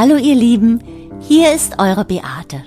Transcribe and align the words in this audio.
Hallo 0.00 0.14
ihr 0.14 0.36
Lieben, 0.36 0.80
hier 1.18 1.52
ist 1.52 1.80
eure 1.80 2.04
Beate. 2.04 2.62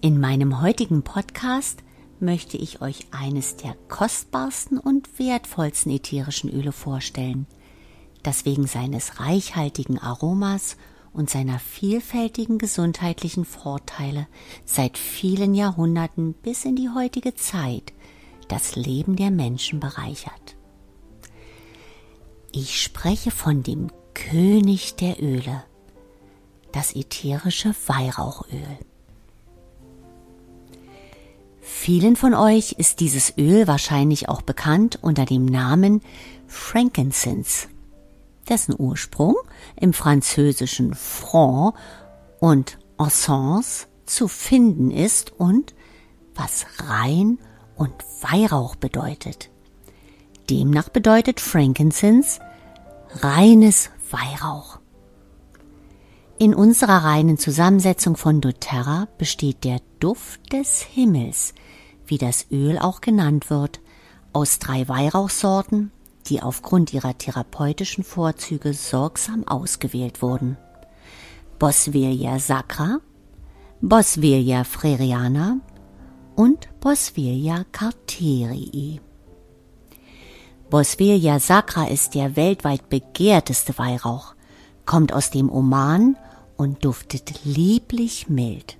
In 0.00 0.18
meinem 0.18 0.62
heutigen 0.62 1.02
Podcast 1.02 1.80
möchte 2.18 2.56
ich 2.56 2.80
euch 2.80 3.08
eines 3.10 3.56
der 3.56 3.76
kostbarsten 3.90 4.78
und 4.78 5.18
wertvollsten 5.18 5.92
ätherischen 5.92 6.48
Öle 6.48 6.72
vorstellen, 6.72 7.46
das 8.22 8.46
wegen 8.46 8.66
seines 8.66 9.20
reichhaltigen 9.20 9.98
Aromas 9.98 10.78
und 11.12 11.28
seiner 11.28 11.58
vielfältigen 11.58 12.56
gesundheitlichen 12.56 13.44
Vorteile 13.44 14.26
seit 14.64 14.96
vielen 14.96 15.52
Jahrhunderten 15.52 16.32
bis 16.32 16.64
in 16.64 16.74
die 16.74 16.88
heutige 16.88 17.34
Zeit 17.34 17.92
das 18.48 18.76
Leben 18.76 19.16
der 19.16 19.30
Menschen 19.30 19.78
bereichert. 19.78 20.56
Ich 22.50 22.80
spreche 22.80 23.30
von 23.30 23.62
dem 23.62 23.88
König 24.14 24.94
der 24.94 25.22
Öle, 25.22 25.64
das 26.74 26.94
ätherische 26.94 27.74
Weihrauchöl. 27.86 28.78
Vielen 31.60 32.16
von 32.16 32.34
euch 32.34 32.72
ist 32.72 33.00
dieses 33.00 33.38
Öl 33.38 33.66
wahrscheinlich 33.66 34.28
auch 34.28 34.42
bekannt 34.42 34.98
unter 35.00 35.24
dem 35.24 35.44
Namen 35.46 36.02
Frankincense, 36.46 37.68
dessen 38.48 38.74
Ursprung 38.78 39.36
im 39.80 39.92
französischen 39.92 40.94
Franc 40.94 41.74
und 42.40 42.78
Encens 42.98 43.86
zu 44.04 44.28
finden 44.28 44.90
ist 44.90 45.32
und 45.38 45.74
was 46.34 46.66
rein 46.78 47.38
und 47.76 47.94
Weihrauch 48.20 48.76
bedeutet. 48.76 49.50
Demnach 50.50 50.90
bedeutet 50.90 51.40
Frankincense 51.40 52.40
reines 53.22 53.90
Weihrauch. 54.10 54.80
In 56.36 56.52
unserer 56.52 57.04
reinen 57.04 57.38
Zusammensetzung 57.38 58.16
von 58.16 58.40
doTERRA 58.40 59.06
besteht 59.18 59.62
der 59.62 59.80
Duft 60.00 60.52
des 60.52 60.82
Himmels, 60.82 61.54
wie 62.06 62.18
das 62.18 62.46
Öl 62.50 62.78
auch 62.78 63.00
genannt 63.00 63.50
wird, 63.50 63.80
aus 64.32 64.58
drei 64.58 64.88
Weihrauchsorten, 64.88 65.92
die 66.26 66.42
aufgrund 66.42 66.92
ihrer 66.92 67.16
therapeutischen 67.16 68.02
Vorzüge 68.02 68.72
sorgsam 68.72 69.46
ausgewählt 69.46 70.22
wurden. 70.22 70.56
Boswellia 71.60 72.40
sacra, 72.40 72.98
Boswellia 73.80 74.64
freriana 74.64 75.60
und 76.34 76.68
Boswellia 76.80 77.64
carterii. 77.70 79.00
Boswellia 80.68 81.38
sacra 81.38 81.86
ist 81.86 82.16
der 82.16 82.34
weltweit 82.34 82.88
begehrteste 82.88 83.78
Weihrauch, 83.78 84.33
kommt 84.86 85.12
aus 85.12 85.30
dem 85.30 85.50
Oman 85.50 86.16
und 86.56 86.84
duftet 86.84 87.44
lieblich 87.44 88.28
mild. 88.28 88.78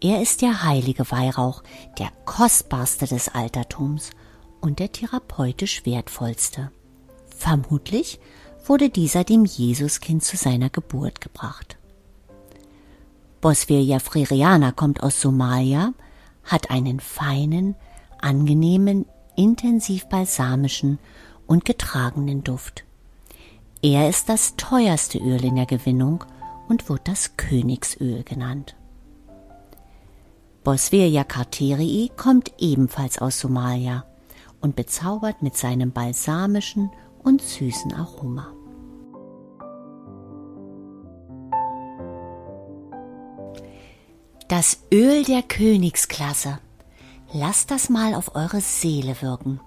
Er 0.00 0.20
ist 0.20 0.42
der 0.42 0.64
heilige 0.64 1.10
Weihrauch, 1.10 1.62
der 1.98 2.10
kostbarste 2.24 3.06
des 3.06 3.28
Altertums 3.28 4.10
und 4.60 4.78
der 4.78 4.90
therapeutisch 4.90 5.86
wertvollste. 5.86 6.72
Vermutlich 7.36 8.18
wurde 8.64 8.90
dieser 8.90 9.24
dem 9.24 9.44
Jesuskind 9.44 10.22
zu 10.24 10.36
seiner 10.36 10.70
Geburt 10.70 11.20
gebracht. 11.20 11.76
Boswellia 13.40 13.98
freriana 13.98 14.70
kommt 14.70 15.02
aus 15.02 15.20
Somalia, 15.20 15.94
hat 16.44 16.70
einen 16.70 17.00
feinen, 17.00 17.74
angenehmen, 18.20 19.06
intensiv 19.36 20.08
balsamischen 20.08 20.98
und 21.46 21.64
getragenen 21.64 22.44
Duft. 22.44 22.84
Er 23.84 24.08
ist 24.08 24.28
das 24.28 24.54
teuerste 24.56 25.18
Öl 25.18 25.44
in 25.44 25.56
der 25.56 25.66
Gewinnung 25.66 26.24
und 26.68 26.88
wird 26.88 27.08
das 27.08 27.36
Königsöl 27.36 28.22
genannt. 28.22 28.76
Boswellia 30.62 31.24
carterii 31.24 32.12
kommt 32.16 32.52
ebenfalls 32.58 33.18
aus 33.18 33.40
Somalia 33.40 34.04
und 34.60 34.76
bezaubert 34.76 35.42
mit 35.42 35.56
seinem 35.56 35.90
balsamischen 35.90 36.92
und 37.24 37.42
süßen 37.42 37.92
Aroma. 37.92 38.46
Das 44.46 44.84
Öl 44.92 45.24
der 45.24 45.42
Königsklasse. 45.42 46.60
Lasst 47.32 47.72
das 47.72 47.88
mal 47.88 48.14
auf 48.14 48.36
eure 48.36 48.60
Seele 48.60 49.20
wirken. 49.22 49.58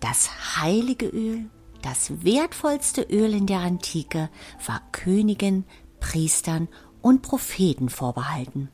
Das 0.00 0.30
heilige 0.56 1.06
Öl, 1.06 1.50
das 1.82 2.24
wertvollste 2.24 3.02
Öl 3.02 3.34
in 3.34 3.46
der 3.46 3.60
Antike, 3.60 4.28
war 4.66 4.82
Königen, 4.92 5.64
Priestern 6.00 6.68
und 7.02 7.22
Propheten 7.22 7.88
vorbehalten. 7.88 8.68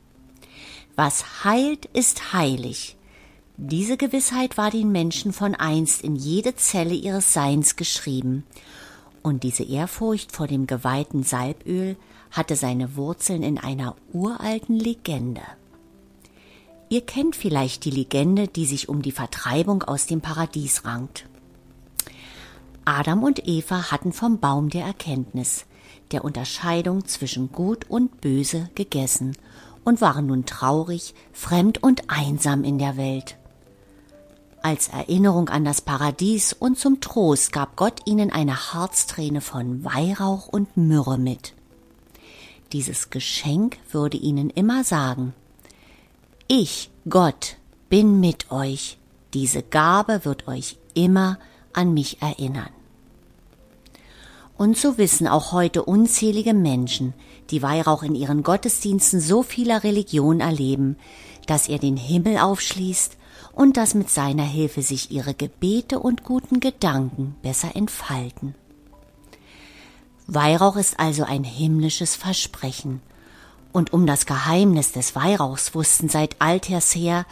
Was 0.95 1.43
heilt, 1.43 1.85
ist 1.87 2.33
heilig. 2.33 2.97
Diese 3.57 3.97
Gewissheit 3.97 4.57
war 4.57 4.71
den 4.71 4.91
Menschen 4.91 5.33
von 5.33 5.55
einst 5.55 6.03
in 6.03 6.15
jede 6.15 6.55
Zelle 6.55 6.93
ihres 6.93 7.33
Seins 7.33 7.75
geschrieben, 7.75 8.43
und 9.23 9.43
diese 9.43 9.63
Ehrfurcht 9.63 10.31
vor 10.31 10.47
dem 10.47 10.67
geweihten 10.67 11.23
Salböl 11.23 11.97
hatte 12.31 12.55
seine 12.55 12.95
Wurzeln 12.95 13.43
in 13.43 13.57
einer 13.57 13.95
uralten 14.13 14.79
Legende. 14.79 15.41
Ihr 16.89 17.01
kennt 17.01 17.35
vielleicht 17.35 17.83
die 17.83 17.91
Legende, 17.91 18.47
die 18.47 18.65
sich 18.65 18.87
um 18.87 19.01
die 19.01 19.11
Vertreibung 19.11 19.83
aus 19.83 20.05
dem 20.05 20.21
Paradies 20.21 20.85
rankt. 20.85 21.25
Adam 22.87 23.21
und 23.23 23.45
Eva 23.45 23.91
hatten 23.91 24.13
vom 24.13 24.39
Baum 24.39 24.69
der 24.69 24.85
Erkenntnis, 24.85 25.65
der 26.13 26.23
Unterscheidung 26.23 27.05
zwischen 27.05 27.51
Gut 27.51 27.83
und 27.89 28.21
Böse 28.21 28.69
gegessen 28.75 29.35
und 29.83 29.99
waren 29.99 30.27
nun 30.27 30.45
traurig, 30.45 31.13
fremd 31.33 31.83
und 31.83 32.09
einsam 32.09 32.63
in 32.63 32.77
der 32.79 32.95
Welt. 32.95 33.35
Als 34.61 34.87
Erinnerung 34.87 35.49
an 35.49 35.65
das 35.65 35.81
Paradies 35.81 36.53
und 36.53 36.79
zum 36.79 37.01
Trost 37.01 37.51
gab 37.51 37.75
Gott 37.75 37.99
ihnen 38.05 38.31
eine 38.31 38.73
Harzträne 38.73 39.41
von 39.41 39.83
Weihrauch 39.83 40.47
und 40.47 40.77
Myrrhe 40.77 41.17
mit. 41.17 41.53
Dieses 42.71 43.09
Geschenk 43.09 43.79
würde 43.91 44.15
ihnen 44.15 44.49
immer 44.49 44.85
sagen, 44.85 45.33
ich, 46.47 46.89
Gott, 47.09 47.57
bin 47.89 48.21
mit 48.21 48.49
euch, 48.49 48.97
diese 49.33 49.61
Gabe 49.61 50.23
wird 50.23 50.47
euch 50.47 50.77
immer 50.93 51.37
an 51.73 51.93
mich 51.93 52.21
erinnern. 52.21 52.76
Und 54.57 54.77
so 54.77 54.97
wissen 54.97 55.27
auch 55.27 55.51
heute 55.51 55.83
unzählige 55.83 56.53
Menschen, 56.53 57.13
die 57.51 57.61
Weihrauch 57.61 58.01
in 58.01 58.15
ihren 58.15 58.41
Gottesdiensten 58.41 59.21
so 59.21 59.43
vieler 59.43 59.83
Religion 59.83 60.39
erleben, 60.39 60.97
dass 61.45 61.69
er 61.69 61.77
den 61.77 61.95
Himmel 61.95 62.37
aufschließt 62.39 63.17
und 63.53 63.77
dass 63.77 63.93
mit 63.93 64.09
seiner 64.09 64.43
Hilfe 64.43 64.81
sich 64.81 65.11
ihre 65.11 65.33
Gebete 65.33 65.99
und 65.99 66.23
guten 66.23 66.59
Gedanken 66.59 67.35
besser 67.41 67.75
entfalten. 67.75 68.55
Weihrauch 70.25 70.75
ist 70.75 70.99
also 70.99 71.23
ein 71.23 71.43
himmlisches 71.43 72.15
Versprechen. 72.15 73.01
Und 73.71 73.93
um 73.93 74.05
das 74.07 74.25
Geheimnis 74.25 74.91
des 74.91 75.15
Weihrauchs 75.15 75.75
wussten 75.75 76.09
seit 76.09 76.35
alters 76.41 76.95
her 76.95 77.25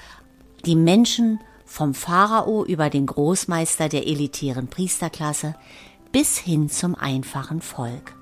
die 0.65 0.75
Menschen 0.75 1.39
vom 1.65 1.93
Pharao 1.93 2.63
über 2.63 2.89
den 2.89 3.07
Großmeister 3.07 3.89
der 3.89 4.07
elitären 4.07 4.67
Priesterklasse 4.67 5.55
bis 6.15 6.37
hin 6.37 6.69
zum 6.69 6.95
einfachen 6.95 7.59
Volk. 7.59 8.15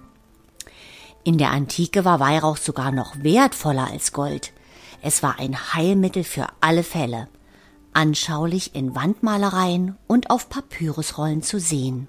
In 1.23 1.37
der 1.37 1.51
Antike 1.51 2.03
war 2.03 2.19
Weihrauch 2.19 2.57
sogar 2.57 2.91
noch 2.91 3.21
wertvoller 3.21 3.85
als 3.85 4.13
Gold. 4.13 4.51
Es 5.03 5.21
war 5.21 5.37
ein 5.37 5.75
Heilmittel 5.75 6.23
für 6.23 6.47
alle 6.59 6.81
Fälle, 6.81 7.27
anschaulich 7.93 8.73
in 8.73 8.95
Wandmalereien 8.95 9.95
und 10.07 10.31
auf 10.31 10.49
Papyrusrollen 10.49 11.43
zu 11.43 11.59
sehen. 11.59 12.07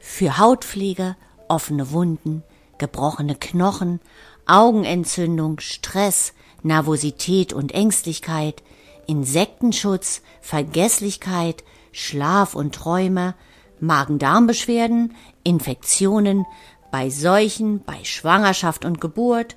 Für 0.00 0.38
Hautpflege, 0.38 1.14
offene 1.46 1.92
Wunden, 1.92 2.42
gebrochene 2.78 3.36
Knochen, 3.36 4.00
Augenentzündung, 4.46 5.60
Stress, 5.60 6.32
Nervosität 6.64 7.52
und 7.52 7.70
Ängstlichkeit, 7.70 8.64
Insektenschutz, 9.06 10.22
Vergesslichkeit, 10.40 11.62
Schlaf 11.92 12.56
und 12.56 12.74
Träume, 12.74 13.36
Magen-Darm-Beschwerden, 13.82 15.14
Infektionen, 15.42 16.46
bei 16.90 17.10
Seuchen, 17.10 17.82
bei 17.84 18.04
Schwangerschaft 18.04 18.84
und 18.84 19.00
Geburt 19.00 19.56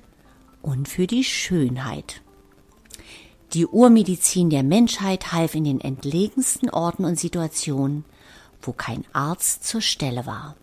und 0.62 0.88
für 0.88 1.06
die 1.06 1.24
Schönheit. 1.24 2.22
Die 3.52 3.66
Urmedizin 3.66 4.50
der 4.50 4.64
Menschheit 4.64 5.32
half 5.32 5.54
in 5.54 5.64
den 5.64 5.80
entlegensten 5.80 6.68
Orten 6.68 7.04
und 7.04 7.18
Situationen, 7.18 8.04
wo 8.60 8.72
kein 8.72 9.04
Arzt 9.12 9.64
zur 9.64 9.80
Stelle 9.80 10.26
war. 10.26 10.56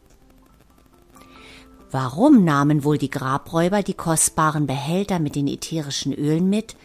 Warum 1.90 2.44
nahmen 2.44 2.84
wohl 2.84 2.98
die 2.98 3.10
Grabräuber 3.10 3.84
die 3.84 3.94
kostbaren 3.94 4.68
Behälter 4.68 5.20
mit 5.20 5.36
den 5.36 5.48
ätherischen 5.48 6.12
Ölen 6.12 6.50
mit 6.50 6.76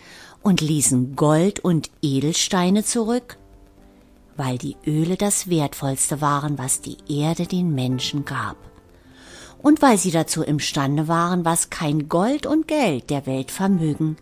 und 0.42 0.60
ließen 0.60 1.16
Gold 1.16 1.60
und 1.60 1.90
Edelsteine 2.02 2.84
zurück? 2.84 3.38
Weil 4.38 4.56
die 4.56 4.76
Öle 4.86 5.18
das 5.18 5.50
Wertvollste 5.50 6.22
waren, 6.22 6.56
was 6.56 6.80
die 6.80 6.96
Erde 7.10 7.46
den 7.46 7.74
Menschen 7.74 8.24
gab. 8.24 8.56
und 9.60 9.82
weil 9.82 9.98
sie 9.98 10.10
dazu 10.10 10.42
imstande 10.42 11.08
waren, 11.08 11.44
was 11.44 11.68
kein 11.70 12.08
Gold 12.08 12.46
und 12.46 12.68
Geld 12.68 13.10
der 13.10 13.26
Welt 13.26 13.50
vermögen, 13.50 14.16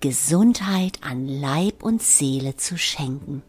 Gesundheit 0.00 0.98
an 1.02 1.26
Leib 1.26 1.82
und 1.82 2.02
Seele 2.02 2.56
zu 2.56 2.78
schenken. 2.78 3.42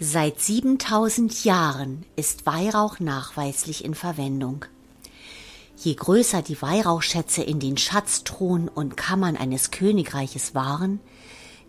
Seit 0.00 0.40
7000 0.40 1.44
Jahren 1.44 2.04
ist 2.16 2.46
Weihrauch 2.46 3.00
nachweislich 3.00 3.84
in 3.84 3.94
Verwendung. 3.94 4.64
Je 5.76 5.94
größer 5.94 6.42
die 6.42 6.60
Weihrauchschätze 6.60 7.42
in 7.42 7.60
den 7.60 7.76
Schatztruhen 7.76 8.68
und 8.68 8.96
Kammern 8.96 9.36
eines 9.36 9.70
Königreiches 9.70 10.54
waren, 10.54 10.98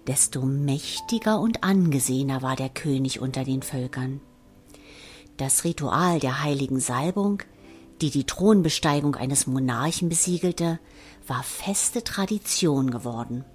desto 0.10 0.42
mächtiger 0.42 1.40
und 1.40 1.64
angesehener 1.64 2.42
war 2.42 2.56
der 2.56 2.70
König 2.70 3.20
unter 3.20 3.44
den 3.44 3.62
Völkern. 3.62 4.22
Das 5.38 5.64
Ritual 5.66 6.20
der 6.20 6.44
heiligen 6.44 6.80
Salbung, 6.80 7.44
die 8.02 8.10
die 8.10 8.24
Thronbesteigung 8.24 9.14
eines 9.14 9.46
Monarchen 9.46 10.10
besiegelte, 10.10 10.80
war 11.28 11.44
feste 11.44 12.04
Tradition 12.04 12.90
geworden. 12.90 13.46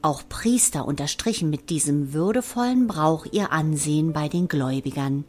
Auch 0.00 0.22
Priester 0.30 0.86
unterstrichen 0.86 1.50
mit 1.50 1.68
diesem 1.68 2.14
würdevollen 2.14 2.86
Brauch 2.86 3.26
ihr 3.30 3.52
Ansehen 3.52 4.14
bei 4.14 4.28
den 4.30 4.48
Gläubigern. 4.48 5.26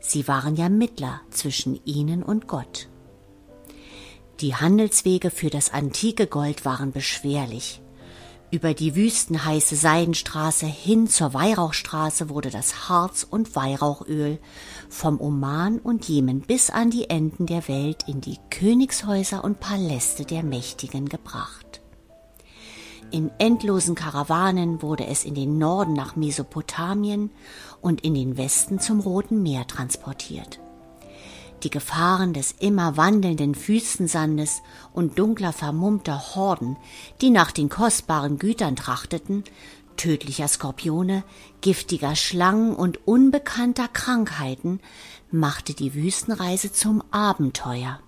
Sie 0.00 0.26
waren 0.26 0.56
ja 0.56 0.68
Mittler 0.68 1.20
zwischen 1.30 1.78
ihnen 1.84 2.24
und 2.24 2.48
Gott. 2.48 2.88
Die 4.40 4.56
Handelswege 4.56 5.30
für 5.30 5.48
das 5.48 5.72
antike 5.72 6.26
Gold 6.26 6.64
waren 6.64 6.90
beschwerlich. 6.90 7.80
Über 8.52 8.74
die 8.74 8.96
wüstenheiße 8.96 9.76
Seidenstraße 9.76 10.66
hin 10.66 11.06
zur 11.06 11.34
Weihrauchstraße 11.34 12.28
wurde 12.30 12.50
das 12.50 12.88
Harz- 12.88 13.24
und 13.28 13.54
Weihrauchöl 13.54 14.38
vom 14.88 15.20
Oman 15.20 15.78
und 15.78 16.08
Jemen 16.08 16.40
bis 16.40 16.68
an 16.68 16.90
die 16.90 17.08
Enden 17.10 17.46
der 17.46 17.68
Welt 17.68 18.08
in 18.08 18.20
die 18.20 18.38
Königshäuser 18.50 19.44
und 19.44 19.60
Paläste 19.60 20.24
der 20.24 20.42
Mächtigen 20.42 21.08
gebracht. 21.08 21.80
In 23.12 23.30
endlosen 23.38 23.94
Karawanen 23.94 24.82
wurde 24.82 25.06
es 25.06 25.24
in 25.24 25.34
den 25.34 25.58
Norden 25.58 25.92
nach 25.92 26.16
Mesopotamien 26.16 27.30
und 27.80 28.00
in 28.00 28.14
den 28.14 28.36
Westen 28.36 28.80
zum 28.80 28.98
Roten 28.98 29.42
Meer 29.44 29.68
transportiert. 29.68 30.60
Die 31.62 31.70
Gefahren 31.70 32.32
des 32.32 32.54
immer 32.58 32.96
wandelnden 32.96 33.54
Wüstensandes 33.54 34.62
und 34.94 35.18
dunkler 35.18 35.52
vermummter 35.52 36.34
Horden, 36.34 36.76
die 37.20 37.30
nach 37.30 37.52
den 37.52 37.68
kostbaren 37.68 38.38
Gütern 38.38 38.76
trachteten, 38.76 39.44
tödlicher 39.96 40.48
Skorpione, 40.48 41.22
giftiger 41.60 42.16
Schlangen 42.16 42.74
und 42.74 43.06
unbekannter 43.06 43.88
Krankheiten, 43.88 44.80
machte 45.30 45.74
die 45.74 45.94
Wüstenreise 45.94 46.72
zum 46.72 47.02
Abenteuer. 47.10 48.00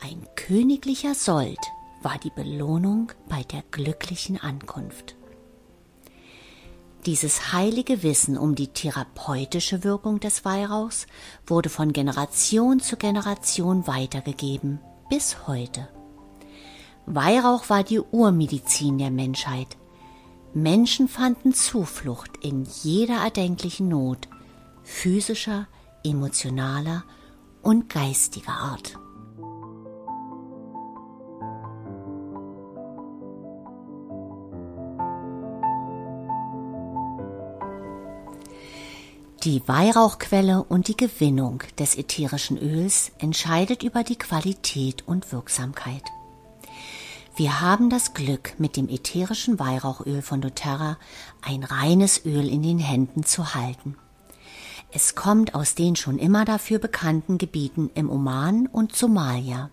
Ein 0.00 0.24
königlicher 0.36 1.16
Sold 1.16 1.58
war 2.02 2.18
die 2.18 2.30
Belohnung 2.30 3.10
bei 3.28 3.42
der 3.42 3.64
glücklichen 3.72 4.40
Ankunft. 4.40 5.15
Dieses 7.06 7.52
heilige 7.52 8.02
Wissen 8.02 8.36
um 8.36 8.56
die 8.56 8.66
therapeutische 8.66 9.84
Wirkung 9.84 10.18
des 10.18 10.44
Weihrauchs 10.44 11.06
wurde 11.46 11.68
von 11.68 11.92
Generation 11.92 12.80
zu 12.80 12.96
Generation 12.96 13.86
weitergegeben, 13.86 14.80
bis 15.08 15.46
heute. 15.46 15.88
Weihrauch 17.06 17.70
war 17.70 17.84
die 17.84 18.00
Urmedizin 18.00 18.98
der 18.98 19.12
Menschheit. 19.12 19.76
Menschen 20.52 21.06
fanden 21.06 21.54
Zuflucht 21.54 22.32
in 22.42 22.66
jeder 22.82 23.18
erdenklichen 23.18 23.86
Not, 23.86 24.26
physischer, 24.82 25.68
emotionaler 26.02 27.04
und 27.62 27.88
geistiger 27.88 28.54
Art. 28.54 28.98
Die 39.46 39.62
Weihrauchquelle 39.68 40.64
und 40.64 40.88
die 40.88 40.96
Gewinnung 40.96 41.62
des 41.78 41.96
ätherischen 41.96 42.58
Öls 42.58 43.12
entscheidet 43.20 43.84
über 43.84 44.02
die 44.02 44.16
Qualität 44.16 45.06
und 45.06 45.30
Wirksamkeit. 45.30 46.02
Wir 47.36 47.60
haben 47.60 47.88
das 47.88 48.12
Glück, 48.12 48.58
mit 48.58 48.76
dem 48.76 48.88
ätherischen 48.88 49.60
Weihrauchöl 49.60 50.20
von 50.20 50.40
doTERRA 50.40 50.98
ein 51.42 51.62
reines 51.62 52.26
Öl 52.26 52.48
in 52.48 52.64
den 52.64 52.80
Händen 52.80 53.22
zu 53.22 53.54
halten. 53.54 53.96
Es 54.90 55.14
kommt 55.14 55.54
aus 55.54 55.76
den 55.76 55.94
schon 55.94 56.18
immer 56.18 56.44
dafür 56.44 56.80
bekannten 56.80 57.38
Gebieten 57.38 57.88
im 57.94 58.10
Oman 58.10 58.66
und 58.66 58.96
Somalia. 58.96 59.70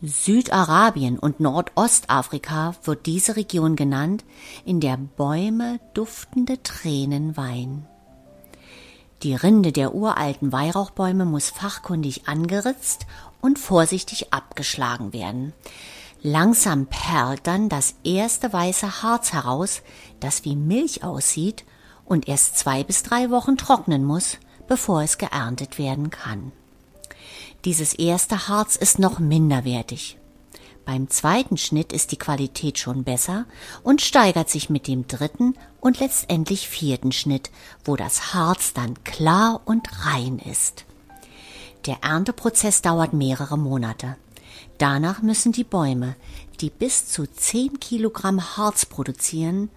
Südarabien 0.00 1.18
und 1.18 1.40
Nordostafrika 1.40 2.74
wird 2.84 3.04
diese 3.04 3.36
Region 3.36 3.76
genannt, 3.76 4.24
in 4.64 4.80
der 4.80 4.96
Bäume 4.96 5.78
duftende 5.92 6.62
Tränen 6.62 7.36
weinen. 7.36 7.86
Die 9.22 9.34
Rinde 9.34 9.72
der 9.72 9.94
uralten 9.94 10.52
Weihrauchbäume 10.52 11.24
muss 11.24 11.50
fachkundig 11.50 12.28
angeritzt 12.28 13.06
und 13.40 13.58
vorsichtig 13.58 14.32
abgeschlagen 14.32 15.12
werden. 15.12 15.52
Langsam 16.22 16.86
perlt 16.86 17.46
dann 17.46 17.68
das 17.68 17.94
erste 18.04 18.52
weiße 18.52 19.02
Harz 19.02 19.32
heraus, 19.32 19.82
das 20.20 20.44
wie 20.44 20.56
Milch 20.56 21.04
aussieht 21.04 21.64
und 22.04 22.28
erst 22.28 22.58
zwei 22.58 22.84
bis 22.84 23.02
drei 23.02 23.30
Wochen 23.30 23.56
trocknen 23.56 24.04
muss, 24.04 24.38
bevor 24.66 25.02
es 25.02 25.18
geerntet 25.18 25.78
werden 25.78 26.10
kann. 26.10 26.52
Dieses 27.64 27.94
erste 27.94 28.48
Harz 28.48 28.76
ist 28.76 28.98
noch 28.98 29.18
minderwertig. 29.18 30.18
Beim 30.86 31.10
zweiten 31.10 31.56
Schnitt 31.56 31.92
ist 31.92 32.12
die 32.12 32.16
Qualität 32.16 32.78
schon 32.78 33.02
besser 33.02 33.44
und 33.82 34.00
steigert 34.00 34.48
sich 34.48 34.70
mit 34.70 34.86
dem 34.86 35.08
dritten 35.08 35.54
und 35.80 35.98
letztendlich 35.98 36.68
vierten 36.68 37.10
Schnitt, 37.10 37.50
wo 37.84 37.96
das 37.96 38.32
Harz 38.32 38.72
dann 38.72 39.02
klar 39.02 39.60
und 39.64 40.06
rein 40.06 40.38
ist. 40.38 40.84
Der 41.86 42.04
Ernteprozess 42.04 42.82
dauert 42.82 43.12
mehrere 43.12 43.58
Monate. 43.58 44.16
Danach 44.78 45.22
müssen 45.22 45.50
die 45.50 45.64
Bäume, 45.64 46.14
die 46.60 46.70
bis 46.70 47.08
zu 47.08 47.26
10 47.26 47.80
Kilogramm 47.80 48.56
Harz 48.56 48.86
produzieren, 48.86 49.70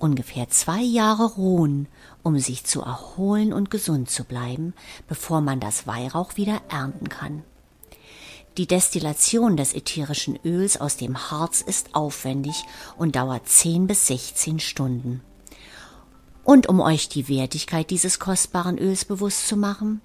ungefähr 0.00 0.48
zwei 0.48 0.82
Jahre 0.82 1.34
ruhen, 1.34 1.86
um 2.24 2.40
sich 2.40 2.64
zu 2.64 2.82
erholen 2.82 3.52
und 3.52 3.70
gesund 3.70 4.10
zu 4.10 4.24
bleiben, 4.24 4.74
bevor 5.06 5.40
man 5.40 5.60
das 5.60 5.86
Weihrauch 5.86 6.36
wieder 6.36 6.60
ernten 6.68 7.08
kann. 7.08 7.44
Die 8.56 8.66
Destillation 8.66 9.58
des 9.58 9.74
ätherischen 9.74 10.38
Öls 10.42 10.80
aus 10.80 10.96
dem 10.96 11.30
Harz 11.30 11.60
ist 11.60 11.94
aufwendig 11.94 12.64
und 12.96 13.14
dauert 13.14 13.46
10 13.48 13.86
bis 13.86 14.06
16 14.06 14.60
Stunden. 14.60 15.20
Und 16.42 16.68
um 16.68 16.80
euch 16.80 17.08
die 17.10 17.28
Wertigkeit 17.28 17.90
dieses 17.90 18.18
kostbaren 18.18 18.78
Öls 18.78 19.04
bewusst 19.04 19.46
zu 19.48 19.56
machen, 19.56 20.00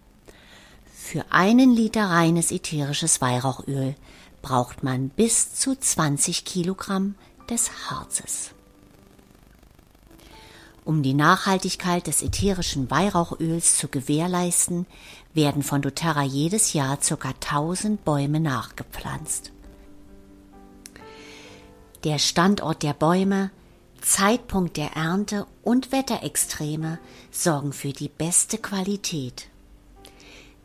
für 0.94 1.26
einen 1.30 1.72
Liter 1.72 2.06
reines 2.06 2.52
ätherisches 2.52 3.22
Weihrauchöl 3.22 3.96
braucht 4.42 4.84
man 4.84 5.10
bis 5.10 5.54
zu 5.54 5.78
20 5.78 6.44
Kilogramm 6.44 7.16
des 7.50 7.90
Harzes. 7.90 8.52
Um 10.84 11.04
die 11.04 11.14
Nachhaltigkeit 11.14 12.08
des 12.08 12.24
ätherischen 12.24 12.90
Weihrauchöls 12.90 13.78
zu 13.78 13.88
gewährleisten, 13.88 14.88
werden 15.34 15.62
von 15.62 15.82
doTERRA 15.82 16.24
jedes 16.24 16.74
Jahr 16.74 16.98
ca. 16.98 17.30
1000 17.30 18.04
Bäume 18.04 18.40
nachgepflanzt. 18.40 19.52
Der 22.04 22.18
Standort 22.18 22.82
der 22.82 22.94
Bäume, 22.94 23.52
Zeitpunkt 24.02 24.78
der 24.78 24.94
Ernte 24.94 25.46
und 25.64 25.92
Wetterextreme 25.92 26.98
sorgen 27.30 27.74
für 27.74 27.94
die 27.94 28.10
beste 28.10 28.58
Qualität. 28.58 29.48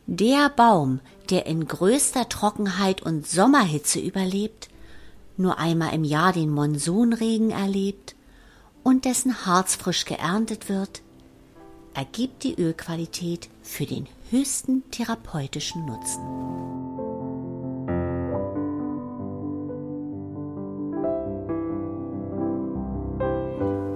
Der 0.07 0.49
Baum, 0.49 0.99
der 1.29 1.45
in 1.45 1.67
größter 1.67 2.27
Trockenheit 2.27 3.03
und 3.03 3.27
Sommerhitze 3.27 3.99
überlebt, 3.99 4.69
nur 5.35 5.59
einmal 5.59 5.93
im 5.93 6.03
Jahr 6.03 6.33
den 6.33 6.49
Monsunregen 6.49 7.51
erlebt 7.51 8.15
und 8.87 9.03
dessen 9.03 9.45
Harz 9.45 9.75
frisch 9.75 10.05
geerntet 10.05 10.69
wird, 10.69 11.01
ergibt 11.93 12.45
die 12.45 12.55
Ölqualität 12.55 13.49
für 13.61 13.85
den 13.85 14.07
höchsten 14.29 14.89
therapeutischen 14.91 15.85
Nutzen. 15.85 16.21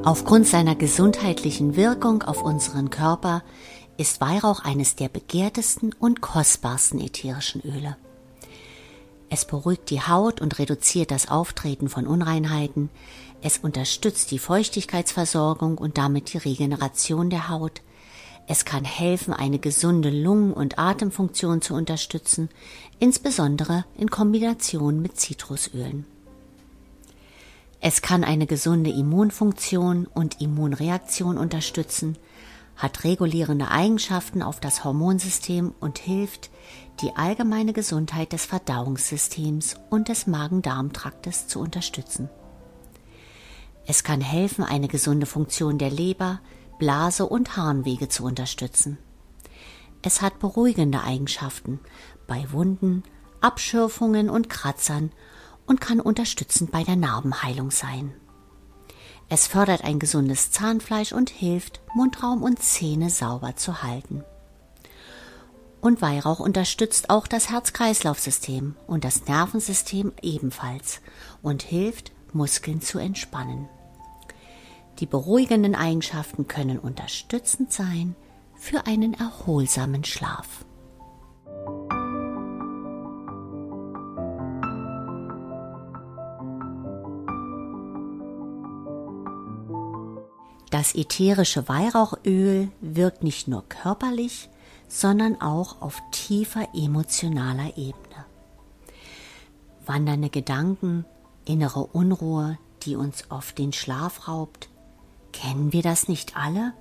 Aufgrund 0.04 0.46
seiner 0.46 0.76
gesundheitlichen 0.76 1.78
Wirkung 1.78 2.24
auf 2.24 2.44
unseren 2.44 2.90
Körper 2.90 3.44
ist 3.96 4.20
Weihrauch 4.20 4.60
eines 4.60 4.98
der 4.98 5.08
begehrtesten 5.08 5.96
und 6.02 6.20
kostbarsten 6.20 7.00
ätherischen 7.00 7.62
Öle. 7.62 7.96
Es 9.34 9.46
beruhigt 9.46 9.90
die 9.90 10.02
Haut 10.02 10.42
und 10.42 10.60
reduziert 10.60 11.10
das 11.10 11.30
Auftreten 11.30 11.88
von 11.88 12.06
Unreinheiten. 12.06 12.90
Es 13.42 13.58
unterstützt 13.58 14.30
die 14.32 14.40
Feuchtigkeitsversorgung 14.40 15.78
und 15.78 15.98
damit 15.98 16.34
die 16.34 16.38
Regeneration 16.38 17.30
der 17.32 17.50
Haut. 17.50 17.82
Es 18.48 18.66
kann 18.66 18.86
helfen, 18.86 19.34
eine 19.34 19.58
gesunde 19.58 20.10
Lungen- 20.10 20.54
und 20.54 20.78
Atemfunktion 20.78 21.62
zu 21.62 21.74
unterstützen, 21.74 22.50
insbesondere 23.00 23.86
in 23.98 24.12
Kombination 24.12 25.02
mit 25.02 25.20
Zitrusölen. 25.20 26.06
Es 27.80 28.04
kann 28.04 28.24
eine 28.24 28.46
gesunde 28.46 28.92
Immunfunktion 28.92 30.06
und 30.06 30.40
Immunreaktion 30.40 31.40
unterstützen, 31.40 32.18
hat 32.76 33.04
regulierende 33.04 33.70
Eigenschaften 33.70 34.44
auf 34.44 34.60
das 34.60 34.84
Hormonsystem 34.84 35.74
und 35.80 35.98
hilft, 35.98 36.52
die 37.02 37.16
allgemeine 37.16 37.74
Gesundheit 37.74 38.34
des 38.34 38.46
Verdauungssystems 38.46 39.78
und 39.90 40.10
des 40.10 40.28
Magen-Darm-Traktes 40.28 41.48
zu 41.48 41.60
unterstützen. 41.60 42.30
Es 43.86 44.04
kann 44.04 44.22
helfen, 44.22 44.64
eine 44.64 44.88
gesunde 44.88 45.26
Funktion 45.26 45.78
der 45.78 45.90
Leber, 45.90 46.40
Blase 46.80 47.26
und 47.26 47.58
Harnwege 47.58 48.10
zu 48.10 48.24
unterstützen. 48.24 48.98
Es 50.02 50.22
hat 50.22 50.40
beruhigende 50.40 51.04
Eigenschaften 51.04 51.80
bei 52.28 52.52
Wunden, 52.52 53.04
Abschürfungen 53.40 54.30
und 54.30 54.50
Kratzern 54.50 55.12
und 55.66 55.82
kann 55.82 56.00
unterstützend 56.00 56.72
bei 56.72 56.84
der 56.84 56.96
Narbenheilung 56.96 57.72
sein. 57.72 58.14
Es 59.30 59.48
fördert 59.48 59.84
ein 59.84 60.00
gesundes 60.00 60.52
Zahnfleisch 60.52 61.14
und 61.14 61.30
hilft, 61.30 61.82
Mundraum 61.96 62.44
und 62.44 62.62
Zähne 62.62 63.10
sauber 63.10 63.56
zu 63.56 63.82
halten. 63.82 64.24
Und 65.80 66.02
Weihrauch 66.02 66.40
unterstützt 66.40 67.10
auch 67.10 67.28
das 67.28 67.50
Herz-Kreislauf-System 67.50 68.76
und 68.88 69.04
das 69.04 69.26
Nervensystem 69.26 70.12
ebenfalls 70.22 71.02
und 71.42 71.64
hilft, 71.64 72.12
Muskeln 72.34 72.82
zu 72.82 73.00
entspannen. 73.00 73.68
Die 75.00 75.06
beruhigenden 75.06 75.76
Eigenschaften 75.76 76.48
können 76.48 76.80
unterstützend 76.80 77.72
sein 77.72 78.16
für 78.56 78.86
einen 78.86 79.14
erholsamen 79.14 80.04
Schlaf. 80.04 80.66
Das 90.70 90.96
ätherische 90.96 91.68
Weihrauchöl 91.68 92.70
wirkt 92.80 93.24
nicht 93.24 93.50
nur 93.50 93.68
körperlich, 93.68 94.50
sondern 94.88 95.42
auch 95.42 95.82
auf 95.82 96.02
tiefer 96.12 96.70
emotionaler 96.74 97.78
Ebene. 97.78 98.26
Wandernde 99.86 100.30
Gedanken, 100.30 101.06
innere 101.46 101.86
Unruhe, 101.86 102.58
die 102.84 102.96
uns 102.96 103.30
oft 103.30 103.58
den 103.58 103.74
Schlaf 103.74 104.28
raubt, 104.28 104.70
kennen 105.34 105.74
wir 105.74 105.82
das 105.82 106.08
nicht 106.08 106.36
alle? 106.36 106.74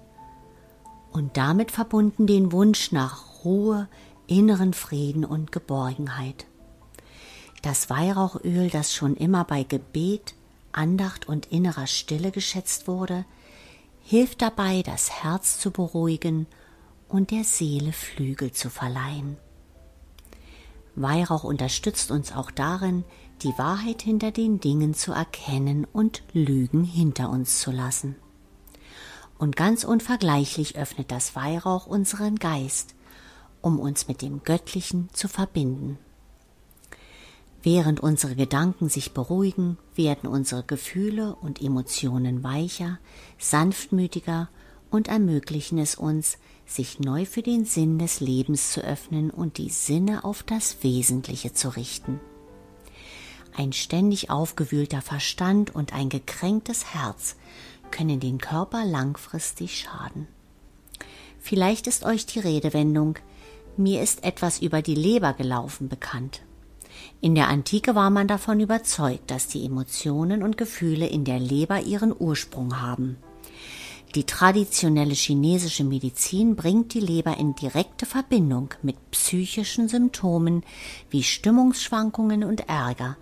Und 1.12 1.36
damit 1.36 1.70
verbunden 1.70 2.26
den 2.26 2.52
Wunsch 2.52 2.92
nach 2.92 3.44
Ruhe, 3.44 3.88
inneren 4.26 4.74
Frieden 4.74 5.24
und 5.24 5.50
Geborgenheit. 5.52 6.46
Das 7.62 7.90
Weihrauchöl, 7.90 8.70
das 8.70 8.94
schon 8.94 9.16
immer 9.16 9.44
bei 9.44 9.64
Gebet, 9.64 10.34
Andacht 10.72 11.28
und 11.28 11.46
innerer 11.46 11.86
Stille 11.86 12.30
geschätzt 12.30 12.86
wurde, 12.86 13.24
hilft 14.02 14.40
dabei, 14.40 14.82
das 14.82 15.10
Herz 15.22 15.58
zu 15.58 15.70
beruhigen 15.70 16.46
und 17.08 17.32
der 17.32 17.44
Seele 17.44 17.92
Flügel 17.92 18.52
zu 18.52 18.70
verleihen. 18.70 19.36
Weihrauch 20.94 21.44
unterstützt 21.44 22.10
uns 22.10 22.32
auch 22.32 22.50
darin, 22.50 23.04
die 23.42 23.56
Wahrheit 23.56 24.02
hinter 24.02 24.30
den 24.30 24.60
Dingen 24.60 24.94
zu 24.94 25.12
erkennen 25.12 25.86
und 25.92 26.22
Lügen 26.32 26.84
hinter 26.84 27.30
uns 27.30 27.60
zu 27.60 27.70
lassen. 27.70 28.16
Und 29.38 29.56
ganz 29.56 29.84
unvergleichlich 29.84 30.76
öffnet 30.76 31.10
das 31.10 31.34
Weihrauch 31.34 31.86
unseren 31.86 32.36
Geist, 32.36 32.94
um 33.62 33.78
uns 33.78 34.08
mit 34.08 34.22
dem 34.22 34.42
Göttlichen 34.42 35.08
zu 35.12 35.28
verbinden. 35.28 35.98
Während 37.62 38.00
unsere 38.00 38.36
Gedanken 38.36 38.88
sich 38.88 39.12
beruhigen, 39.12 39.76
werden 39.94 40.28
unsere 40.28 40.62
Gefühle 40.62 41.36
und 41.36 41.60
Emotionen 41.60 42.42
weicher, 42.42 42.98
sanftmütiger 43.38 44.48
und 44.90 45.08
ermöglichen 45.08 45.78
es 45.78 45.94
uns, 45.94 46.38
sich 46.66 47.00
neu 47.00 47.26
für 47.26 47.42
den 47.42 47.64
Sinn 47.64 47.98
des 47.98 48.20
Lebens 48.20 48.72
zu 48.72 48.80
öffnen 48.80 49.30
und 49.30 49.58
die 49.58 49.70
Sinne 49.70 50.24
auf 50.24 50.42
das 50.42 50.82
Wesentliche 50.82 51.52
zu 51.52 51.68
richten. 51.76 52.20
Ein 53.56 53.72
ständig 53.72 54.30
aufgewühlter 54.30 55.02
Verstand 55.02 55.74
und 55.74 55.92
ein 55.92 56.08
gekränktes 56.08 56.94
Herz 56.94 57.36
können 57.90 58.20
den 58.20 58.38
Körper 58.38 58.84
langfristig 58.84 59.78
schaden. 59.78 60.28
Vielleicht 61.40 61.86
ist 61.86 62.04
euch 62.04 62.26
die 62.26 62.38
Redewendung 62.38 63.18
mir 63.76 64.02
ist 64.02 64.24
etwas 64.24 64.60
über 64.60 64.82
die 64.82 64.94
Leber 64.94 65.32
gelaufen 65.32 65.88
bekannt. 65.88 66.42
In 67.22 67.34
der 67.34 67.48
Antike 67.48 67.94
war 67.94 68.10
man 68.10 68.28
davon 68.28 68.60
überzeugt, 68.60 69.30
dass 69.30 69.46
die 69.46 69.64
Emotionen 69.64 70.42
und 70.42 70.58
Gefühle 70.58 71.06
in 71.06 71.24
der 71.24 71.38
Leber 71.38 71.80
ihren 71.80 72.14
Ursprung 72.16 72.80
haben. 72.80 73.16
Die 74.16 74.24
traditionelle 74.24 75.14
chinesische 75.14 75.84
Medizin 75.84 76.56
bringt 76.56 76.94
die 76.94 77.00
Leber 77.00 77.36
in 77.36 77.54
direkte 77.54 78.06
Verbindung 78.06 78.70
mit 78.82 78.96
psychischen 79.12 79.86
Symptomen 79.86 80.64
wie 81.10 81.22
Stimmungsschwankungen 81.22 82.42
und 82.42 82.68
Ärger, 82.68 83.16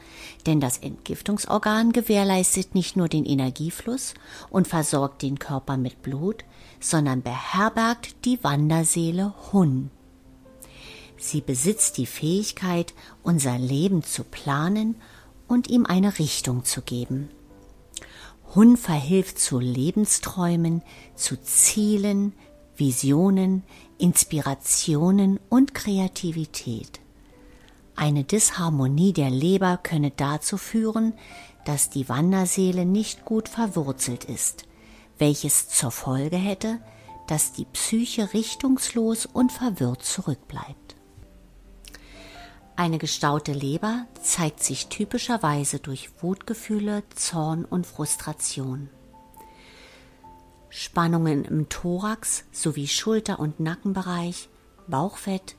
denn 0.47 0.61
das 0.61 0.79
Entgiftungsorgan 0.79 1.93
gewährleistet 1.93 2.75
nicht 2.75 2.97
nur 2.97 3.09
den 3.09 3.27
Energiefluss 3.27 4.15
und 4.49 4.67
versorgt 4.67 5.21
den 5.21 5.39
Körper 5.39 5.77
mit 5.77 6.01
Blut, 6.01 6.45
sondern 6.81 7.21
beherbergt 7.21 8.25
die 8.25 8.43
Wanderseele 8.43 9.35
Hun. 9.53 9.91
Sie 11.19 11.43
besitzt 11.43 11.99
die 11.99 12.07
Fähigkeit, 12.07 12.95
unser 13.23 13.59
Leben 13.59 14.05
zu 14.05 14.25
planen 14.25 14.95
und 15.49 15.69
ihm 15.69 15.85
eine 15.85 16.19
Richtung 16.19 16.65
zu 16.65 16.81
geben. 16.81 17.29
Hun 18.55 18.77
verhilft 18.77 19.39
zu 19.39 19.59
Lebensträumen, 19.59 20.83
zu 21.15 21.37
Zielen, 21.41 22.33
Visionen, 22.77 23.63
Inspirationen 23.99 25.39
und 25.49 25.75
Kreativität. 25.75 27.01
Eine 27.97 28.25
Disharmonie 28.25 29.13
der 29.13 29.31
Leber 29.31 29.79
könne 29.83 30.13
dazu 30.13 30.57
führen, 30.57 31.13
dass 31.65 31.91
die 31.91 32.09
Wanderseele 32.09 32.87
nicht 32.87 33.25
gut 33.25 33.49
verwurzelt 33.49 34.25
ist, 34.25 34.67
welches 35.19 35.69
zur 35.69 35.91
Folge 35.91 36.37
hätte, 36.37 36.79
dass 37.27 37.53
die 37.53 37.67
Psyche 37.67 38.33
richtungslos 38.33 39.27
und 39.27 39.53
verwirrt 39.53 40.05
zurückbleibt. 40.05 40.88
Eine 42.79 42.99
gestaute 42.99 43.51
Leber 43.51 44.07
zeigt 44.23 44.63
sich 44.63 44.87
typischerweise 44.87 45.81
durch 45.81 46.11
Wutgefühle, 46.23 47.03
Zorn 47.13 47.65
und 47.65 47.89
Frustration. 47.89 48.89
Spannungen 50.71 51.45
im 51.45 51.69
Thorax 51.69 52.45
sowie 52.53 52.87
Schulter- 52.87 53.41
und 53.41 53.59
Nackenbereich, 53.59 54.49
Bauchfett, 54.87 55.57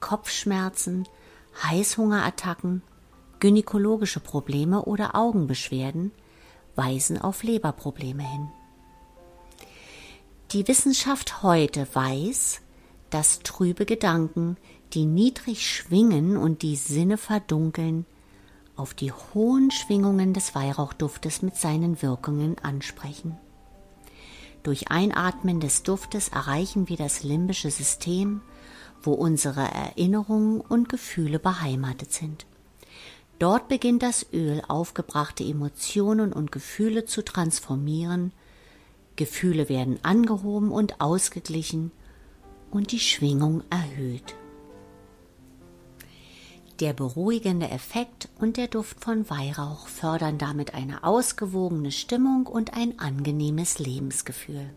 Kopfschmerzen, 0.00 1.06
Heißhungerattacken, 1.62 2.80
gynäkologische 3.38 4.20
Probleme 4.20 4.86
oder 4.86 5.14
Augenbeschwerden 5.14 6.10
weisen 6.74 7.20
auf 7.20 7.42
Leberprobleme 7.42 8.22
hin. 8.22 8.48
Die 10.52 10.66
Wissenschaft 10.66 11.42
heute 11.42 11.86
weiß, 11.92 12.62
dass 13.10 13.40
trübe 13.40 13.84
Gedanken 13.84 14.56
die 14.94 15.06
niedrig 15.06 15.66
schwingen 15.66 16.36
und 16.36 16.62
die 16.62 16.76
Sinne 16.76 17.16
verdunkeln, 17.16 18.06
auf 18.76 18.94
die 18.94 19.12
hohen 19.12 19.70
Schwingungen 19.70 20.34
des 20.34 20.54
Weihrauchduftes 20.54 21.42
mit 21.42 21.56
seinen 21.56 22.02
Wirkungen 22.02 22.56
ansprechen. 22.62 23.36
Durch 24.62 24.90
Einatmen 24.90 25.60
des 25.60 25.82
Duftes 25.82 26.28
erreichen 26.28 26.88
wir 26.88 26.96
das 26.96 27.22
limbische 27.22 27.70
System, 27.70 28.40
wo 29.02 29.12
unsere 29.12 29.62
Erinnerungen 29.62 30.60
und 30.60 30.88
Gefühle 30.88 31.38
beheimatet 31.38 32.12
sind. 32.12 32.46
Dort 33.38 33.66
beginnt 33.66 34.04
das 34.04 34.26
Öl, 34.32 34.62
aufgebrachte 34.68 35.42
Emotionen 35.42 36.32
und 36.32 36.52
Gefühle 36.52 37.06
zu 37.06 37.24
transformieren. 37.24 38.32
Gefühle 39.16 39.68
werden 39.68 39.98
angehoben 40.04 40.70
und 40.70 41.00
ausgeglichen 41.00 41.90
und 42.70 42.92
die 42.92 43.00
Schwingung 43.00 43.64
erhöht. 43.68 44.36
Der 46.82 46.94
beruhigende 46.94 47.70
Effekt 47.70 48.28
und 48.40 48.56
der 48.56 48.66
Duft 48.66 49.04
von 49.04 49.30
Weihrauch 49.30 49.86
fördern 49.86 50.36
damit 50.36 50.74
eine 50.74 51.04
ausgewogene 51.04 51.92
Stimmung 51.92 52.48
und 52.48 52.74
ein 52.74 52.98
angenehmes 52.98 53.78
Lebensgefühl. 53.78 54.68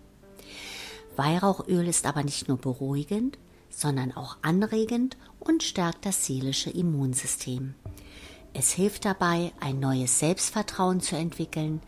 Weihrauchöl 1.16 1.88
ist 1.88 2.06
aber 2.06 2.22
nicht 2.22 2.48
nur 2.48 2.58
beruhigend, 2.58 3.40
sondern 3.72 4.12
auch 4.12 4.38
anregend 4.44 5.18
und 5.40 5.64
stärkt 5.64 6.06
das 6.06 6.28
seelische 6.28 6.70
Immunsystem. 6.70 7.74
Es 8.54 8.72
hilft 8.72 9.06
dabei, 9.06 9.52
ein 9.60 9.80
neues 9.80 10.20
Selbstvertrauen 10.20 11.02
zu 11.02 11.16
entwickeln, 11.16 11.82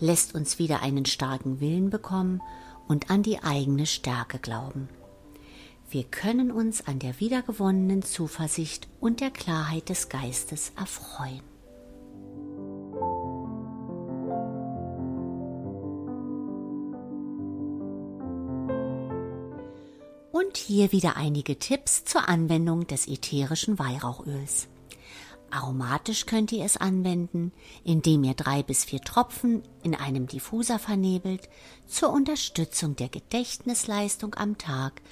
lässt 0.00 0.34
uns 0.34 0.58
wieder 0.58 0.82
einen 0.82 1.06
starken 1.06 1.60
Willen 1.60 1.88
bekommen 1.88 2.42
und 2.88 3.10
an 3.10 3.22
die 3.22 3.40
eigene 3.44 3.86
Stärke 3.86 4.40
glauben. 4.40 4.88
Wir 5.92 6.04
können 6.04 6.50
uns 6.50 6.86
an 6.86 7.00
der 7.00 7.20
wiedergewonnenen 7.20 8.00
Zuversicht 8.00 8.88
und 8.98 9.20
der 9.20 9.30
Klarheit 9.30 9.90
des 9.90 10.08
Geistes 10.08 10.72
erfreuen. 10.74 11.42
Und 20.32 20.56
hier 20.56 20.92
wieder 20.92 21.18
einige 21.18 21.58
Tipps 21.58 22.06
zur 22.06 22.26
Anwendung 22.26 22.86
des 22.86 23.06
ätherischen 23.06 23.78
Weihrauchöls. 23.78 24.68
Aromatisch 25.50 26.24
könnt 26.24 26.50
ihr 26.52 26.64
es 26.64 26.78
anwenden, 26.78 27.52
indem 27.84 28.24
ihr 28.24 28.32
drei 28.32 28.62
bis 28.62 28.86
vier 28.86 29.02
Tropfen 29.02 29.62
in 29.82 29.94
einem 29.94 30.26
Diffuser 30.26 30.78
vernebelt 30.78 31.50
zur 31.86 32.10
Unterstützung 32.10 32.96
der 32.96 33.10
Gedächtnisleistung 33.10 34.34
am 34.34 34.56
Tag 34.56 35.02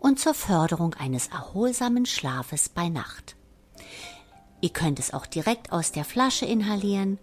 und 0.00 0.18
zur 0.18 0.34
Förderung 0.34 0.94
eines 0.94 1.28
erholsamen 1.28 2.06
Schlafes 2.06 2.68
bei 2.68 2.88
Nacht. 2.88 3.36
Ihr 4.60 4.70
könnt 4.70 4.98
es 4.98 5.14
auch 5.14 5.26
direkt 5.26 5.72
aus 5.72 5.92
der 5.92 6.04
Flasche 6.04 6.46
inhalieren 6.46 7.18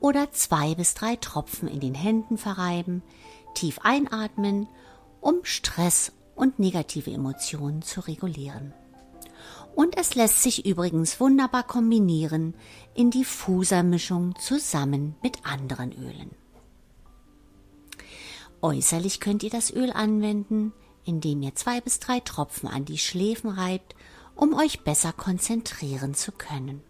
oder 0.00 0.30
zwei 0.32 0.74
bis 0.74 0.94
drei 0.94 1.16
Tropfen 1.16 1.68
in 1.68 1.80
den 1.80 1.94
Händen 1.94 2.36
verreiben, 2.36 3.02
tief 3.54 3.78
einatmen, 3.82 4.68
um 5.20 5.36
Stress 5.44 6.12
und 6.34 6.58
negative 6.58 7.10
Emotionen 7.10 7.82
zu 7.82 8.00
regulieren. 8.00 8.74
Und 9.74 9.96
es 9.98 10.14
lässt 10.14 10.42
sich 10.42 10.66
übrigens 10.66 11.20
wunderbar 11.20 11.62
kombinieren 11.62 12.54
in 12.94 13.10
diffuser 13.10 13.82
Mischung 13.82 14.34
zusammen 14.38 15.16
mit 15.22 15.44
anderen 15.44 15.92
Ölen. 15.92 16.30
Äußerlich 18.62 19.20
könnt 19.20 19.42
ihr 19.42 19.50
das 19.50 19.70
Öl 19.72 19.90
anwenden, 19.92 20.72
indem 21.06 21.40
ihr 21.42 21.54
zwei 21.54 21.80
bis 21.80 22.00
drei 22.00 22.20
Tropfen 22.20 22.68
an 22.68 22.84
die 22.84 22.98
Schläfen 22.98 23.48
reibt, 23.48 23.94
um 24.34 24.52
euch 24.52 24.80
besser 24.84 25.12
konzentrieren 25.12 26.14
zu 26.14 26.32
können. 26.32 26.82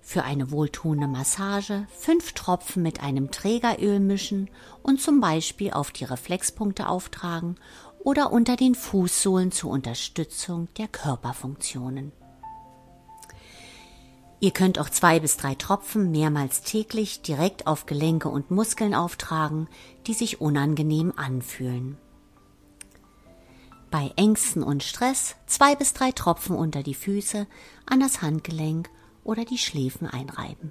Für 0.00 0.22
eine 0.22 0.52
wohltuende 0.52 1.08
Massage 1.08 1.88
fünf 1.98 2.32
Tropfen 2.32 2.84
mit 2.84 3.00
einem 3.00 3.32
Trägeröl 3.32 3.98
mischen 3.98 4.48
und 4.84 5.00
zum 5.00 5.20
Beispiel 5.20 5.72
auf 5.72 5.90
die 5.90 6.04
Reflexpunkte 6.04 6.88
auftragen 6.88 7.56
oder 7.98 8.30
unter 8.30 8.54
den 8.54 8.76
Fußsohlen 8.76 9.50
zur 9.50 9.72
Unterstützung 9.72 10.68
der 10.78 10.86
Körperfunktionen. 10.86 12.12
Ihr 14.38 14.52
könnt 14.52 14.78
auch 14.78 14.90
zwei 14.90 15.18
bis 15.18 15.38
drei 15.38 15.56
Tropfen 15.56 16.12
mehrmals 16.12 16.62
täglich 16.62 17.22
direkt 17.22 17.66
auf 17.66 17.86
Gelenke 17.86 18.28
und 18.28 18.52
Muskeln 18.52 18.94
auftragen, 18.94 19.66
die 20.06 20.14
sich 20.14 20.40
unangenehm 20.40 21.12
anfühlen. 21.16 21.98
Bei 23.98 24.12
Ängsten 24.16 24.62
und 24.62 24.82
Stress 24.82 25.36
zwei 25.46 25.74
bis 25.74 25.94
drei 25.94 26.12
Tropfen 26.12 26.54
unter 26.54 26.82
die 26.82 26.92
Füße, 26.92 27.46
an 27.86 27.98
das 27.98 28.20
Handgelenk 28.20 28.90
oder 29.24 29.46
die 29.46 29.56
Schläfen 29.56 30.06
einreiben. 30.06 30.70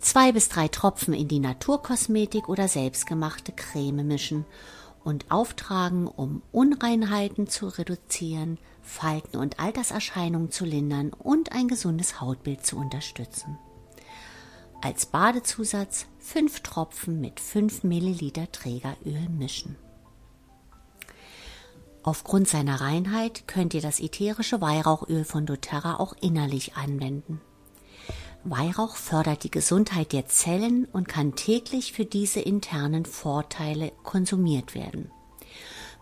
Zwei 0.00 0.32
bis 0.32 0.48
drei 0.48 0.66
Tropfen 0.66 1.14
in 1.14 1.28
die 1.28 1.38
Naturkosmetik 1.38 2.48
oder 2.48 2.66
selbstgemachte 2.66 3.52
Creme 3.52 4.04
mischen 4.04 4.44
und 5.04 5.30
auftragen, 5.30 6.08
um 6.08 6.42
Unreinheiten 6.50 7.46
zu 7.46 7.68
reduzieren, 7.68 8.58
Falten 8.82 9.36
und 9.36 9.60
Alterserscheinungen 9.60 10.50
zu 10.50 10.64
lindern 10.64 11.12
und 11.12 11.52
ein 11.52 11.68
gesundes 11.68 12.20
Hautbild 12.20 12.66
zu 12.66 12.76
unterstützen. 12.76 13.56
Als 14.82 15.06
Badezusatz 15.06 16.06
5 16.18 16.58
Tropfen 16.58 17.20
mit 17.20 17.38
5 17.38 17.84
Milliliter 17.84 18.50
Trägeröl 18.50 19.28
mischen. 19.28 19.76
Aufgrund 22.02 22.48
seiner 22.48 22.80
Reinheit 22.80 23.46
könnt 23.46 23.74
ihr 23.74 23.82
das 23.82 24.00
ätherische 24.00 24.60
Weihrauchöl 24.60 25.24
von 25.24 25.44
doTERRA 25.44 25.96
auch 25.96 26.14
innerlich 26.20 26.74
anwenden. 26.76 27.40
Weihrauch 28.42 28.96
fördert 28.96 29.44
die 29.44 29.50
Gesundheit 29.50 30.12
der 30.12 30.26
Zellen 30.26 30.86
und 30.86 31.08
kann 31.08 31.34
täglich 31.34 31.92
für 31.92 32.06
diese 32.06 32.40
internen 32.40 33.04
Vorteile 33.04 33.92
konsumiert 34.02 34.74
werden. 34.74 35.10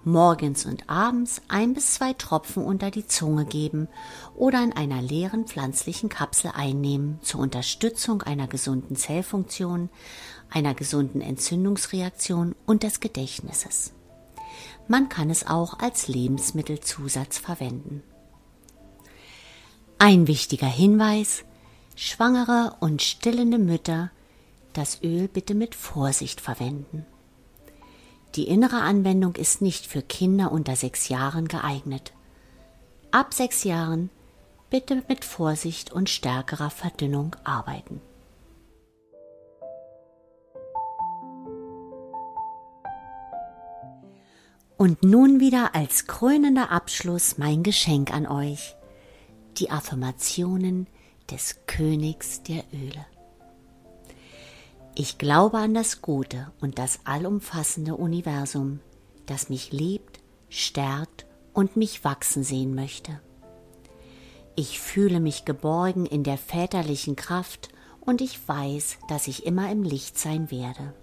Morgens 0.05 0.65
und 0.65 0.89
abends 0.89 1.43
ein 1.49 1.75
bis 1.75 1.95
zwei 1.95 2.13
Tropfen 2.13 2.65
unter 2.65 2.93
die 2.93 3.09
Zunge 3.09 3.45
geben 3.45 3.89
oder 4.37 4.63
in 4.63 4.73
einer 4.73 5.03
leeren 5.03 5.47
pflanzlichen 5.47 6.09
Kapsel 6.09 6.53
einnehmen 6.55 7.19
zur 7.23 7.41
Unterstützung 7.41 8.23
einer 8.23 8.47
gesunden 8.47 8.95
Zellfunktion, 8.95 9.91
einer 10.49 10.75
gesunden 10.75 11.21
Entzündungsreaktion 11.21 12.55
und 12.65 12.85
des 12.85 13.01
Gedächtnisses. 13.01 13.93
Man 14.89 15.09
kann 15.09 15.31
es 15.31 15.47
auch 15.47 15.79
als 15.79 16.09
Lebensmittelzusatz 16.09 17.39
verwenden. 17.39 18.03
Ein 19.99 20.27
wichtiger 20.27 20.67
Hinweis, 20.67 21.45
Schwangere 21.95 22.77
und 22.81 23.03
stillende 23.03 23.59
Mütter 23.59 24.11
das 24.73 25.03
Öl 25.03 25.29
bitte 25.29 25.55
mit 25.55 25.75
Vorsicht 25.75 26.41
verwenden. 26.41 27.05
Die 28.35 28.47
innere 28.47 28.81
Anwendung 28.81 29.35
ist 29.35 29.61
nicht 29.61 29.87
für 29.87 30.03
Kinder 30.03 30.53
unter 30.53 30.77
sechs 30.77 31.09
Jahren 31.09 31.49
geeignet. 31.49 32.13
Ab 33.11 33.35
sechs 33.35 33.65
Jahren 33.65 34.11
bitte 34.71 35.03
mit 35.09 35.25
Vorsicht 35.25 35.93
und 35.93 36.09
stärkerer 36.09 36.71
Verdünnung 36.71 37.35
arbeiten. 37.45 38.01
Und 44.79 45.03
nun 45.03 45.41
wieder 45.41 45.75
als 45.75 46.07
krönender 46.07 46.71
Abschluss 46.71 47.37
mein 47.37 47.65
Geschenk 47.65 48.15
an 48.15 48.29
euch. 48.29 48.77
Die 49.57 49.73
Affirmationen 49.73 50.87
des 51.29 51.57
Königs 51.67 52.45
der 52.45 52.63
Öle. 52.73 53.05
Ich 54.95 55.19
glaube 55.19 55.59
an 55.59 55.75
das 55.75 56.01
Gute 56.01 56.53
und 56.61 56.79
das 56.79 57.01
allumfassende 57.03 57.97
Universum, 57.97 58.79
das 59.27 59.49
mich 59.49 59.73
liebt, 59.73 60.21
stärkt 60.49 61.27
und 61.53 61.77
mich 61.77 62.05
wachsen 62.05 62.45
sehen 62.45 62.77
möchte. 62.77 63.21
Ich 64.55 64.79
fühle 64.79 65.19
mich 65.19 65.45
geborgen 65.45 66.07
in 66.07 66.23
der 66.23 66.39
väterlichen 66.39 67.17
Kraft 67.17 67.71
und 68.01 68.21
ich 68.21 68.47
weiß, 68.47 68.99
dass 69.09 69.27
ich 69.27 69.45
immer 69.45 69.73
im 69.73 69.83
Licht 69.83 70.17
sein 70.17 70.53
werde. 70.53 70.95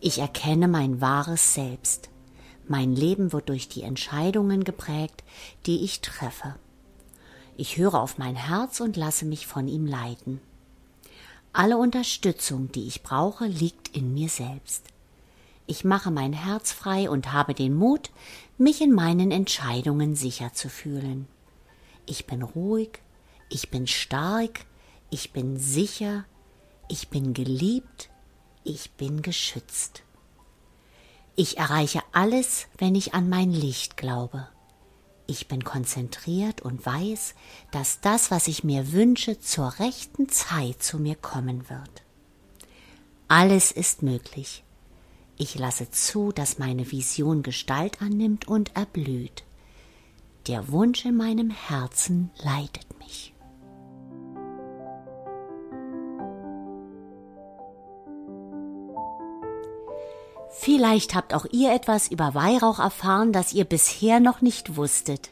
Ich 0.00 0.20
erkenne 0.20 0.68
mein 0.68 1.02
wahres 1.02 1.52
Selbst. 1.52 2.08
Mein 2.68 2.94
Leben 2.94 3.32
wird 3.32 3.48
durch 3.48 3.68
die 3.68 3.82
Entscheidungen 3.82 4.64
geprägt, 4.64 5.24
die 5.66 5.84
ich 5.84 6.00
treffe. 6.00 6.54
Ich 7.56 7.76
höre 7.76 7.94
auf 7.94 8.18
mein 8.18 8.36
Herz 8.36 8.80
und 8.80 8.96
lasse 8.96 9.24
mich 9.24 9.46
von 9.46 9.68
ihm 9.68 9.86
leiten. 9.86 10.40
Alle 11.52 11.76
Unterstützung, 11.76 12.72
die 12.72 12.86
ich 12.86 13.02
brauche, 13.02 13.46
liegt 13.46 13.94
in 13.94 14.14
mir 14.14 14.28
selbst. 14.28 14.86
Ich 15.66 15.84
mache 15.84 16.10
mein 16.10 16.32
Herz 16.32 16.72
frei 16.72 17.10
und 17.10 17.32
habe 17.32 17.54
den 17.54 17.74
Mut, 17.74 18.10
mich 18.58 18.80
in 18.80 18.92
meinen 18.92 19.30
Entscheidungen 19.30 20.14
sicher 20.14 20.52
zu 20.54 20.68
fühlen. 20.68 21.28
Ich 22.06 22.26
bin 22.26 22.42
ruhig, 22.42 23.00
ich 23.48 23.70
bin 23.70 23.86
stark, 23.86 24.64
ich 25.10 25.32
bin 25.32 25.58
sicher, 25.58 26.24
ich 26.88 27.08
bin 27.08 27.34
geliebt, 27.34 28.08
ich 28.64 28.92
bin 28.92 29.22
geschützt. 29.22 30.02
Ich 31.34 31.56
erreiche 31.56 32.02
alles, 32.12 32.66
wenn 32.78 32.94
ich 32.94 33.14
an 33.14 33.28
mein 33.28 33.52
Licht 33.52 33.96
glaube. 33.96 34.48
Ich 35.26 35.48
bin 35.48 35.64
konzentriert 35.64 36.60
und 36.60 36.84
weiß, 36.84 37.34
dass 37.70 38.00
das, 38.00 38.30
was 38.30 38.48
ich 38.48 38.64
mir 38.64 38.92
wünsche, 38.92 39.40
zur 39.40 39.78
rechten 39.78 40.28
Zeit 40.28 40.82
zu 40.82 40.98
mir 40.98 41.14
kommen 41.14 41.70
wird. 41.70 42.02
Alles 43.28 43.72
ist 43.72 44.02
möglich. 44.02 44.62
Ich 45.38 45.54
lasse 45.54 45.90
zu, 45.90 46.32
dass 46.32 46.58
meine 46.58 46.92
Vision 46.92 47.42
Gestalt 47.42 48.02
annimmt 48.02 48.46
und 48.46 48.76
erblüht. 48.76 49.44
Der 50.48 50.70
Wunsch 50.70 51.06
in 51.06 51.16
meinem 51.16 51.50
Herzen 51.50 52.30
leitet 52.42 52.91
Vielleicht 60.62 61.16
habt 61.16 61.34
auch 61.34 61.44
ihr 61.50 61.72
etwas 61.72 62.06
über 62.06 62.34
Weihrauch 62.34 62.78
erfahren, 62.78 63.32
das 63.32 63.52
ihr 63.52 63.64
bisher 63.64 64.20
noch 64.20 64.42
nicht 64.42 64.76
wusstet. 64.76 65.30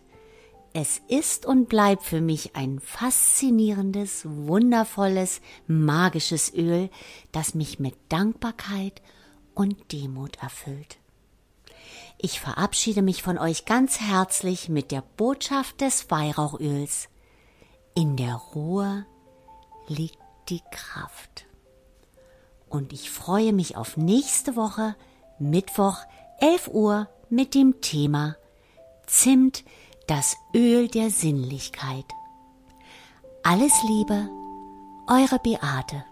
Es 0.72 1.00
ist 1.06 1.46
und 1.46 1.68
bleibt 1.68 2.02
für 2.02 2.20
mich 2.20 2.56
ein 2.56 2.80
faszinierendes, 2.80 4.24
wundervolles, 4.24 5.40
magisches 5.68 6.52
Öl, 6.52 6.90
das 7.30 7.54
mich 7.54 7.78
mit 7.78 7.94
Dankbarkeit 8.08 9.02
und 9.54 9.92
Demut 9.92 10.42
erfüllt. 10.42 10.98
Ich 12.18 12.40
verabschiede 12.40 13.00
mich 13.00 13.22
von 13.22 13.38
euch 13.38 13.66
ganz 13.66 14.00
herzlich 14.00 14.68
mit 14.68 14.90
der 14.90 15.04
Botschaft 15.16 15.80
des 15.80 16.10
Weihrauchöls. 16.10 17.08
In 17.94 18.16
der 18.16 18.34
Ruhe 18.34 19.06
liegt 19.86 20.18
die 20.48 20.62
Kraft. 20.72 21.46
Und 22.68 22.92
ich 22.92 23.12
freue 23.12 23.52
mich 23.52 23.76
auf 23.76 23.96
nächste 23.96 24.56
Woche, 24.56 24.96
Mittwoch, 25.40 25.96
11 26.38 26.68
Uhr 26.68 27.08
mit 27.30 27.54
dem 27.54 27.80
Thema 27.80 28.36
Zimt, 29.06 29.64
das 30.06 30.36
Öl 30.54 30.88
der 30.88 31.10
Sinnlichkeit. 31.10 32.04
Alles 33.42 33.72
Liebe, 33.88 34.28
eure 35.08 35.38
Beate. 35.42 36.04